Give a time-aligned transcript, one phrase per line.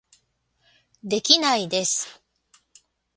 [1.03, 2.23] できないです